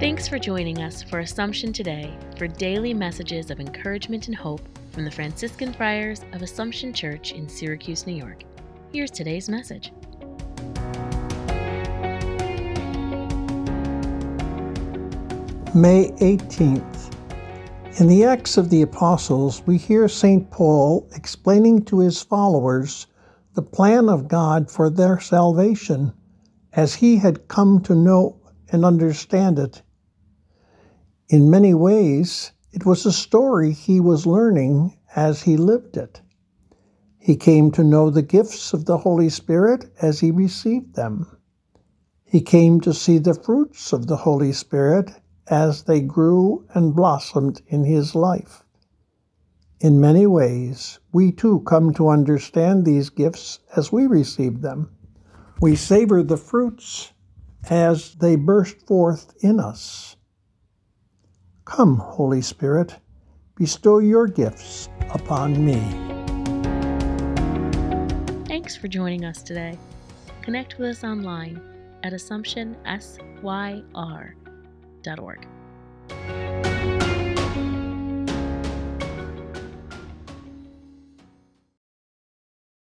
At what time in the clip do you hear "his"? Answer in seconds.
21.98-22.22, 47.84-48.16